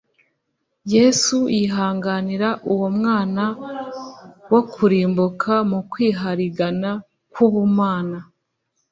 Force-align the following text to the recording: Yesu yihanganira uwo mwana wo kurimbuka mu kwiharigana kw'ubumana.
Yesu 0.95 1.37
yihanganira 1.57 2.49
uwo 2.73 2.87
mwana 2.97 3.43
wo 4.51 4.61
kurimbuka 4.71 5.53
mu 5.69 5.79
kwiharigana 5.91 6.89
kw'ubumana. 7.33 8.19